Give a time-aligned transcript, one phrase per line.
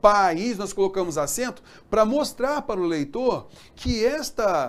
[0.00, 4.66] país, nós colocamos acento para mostrar para o leitor que esta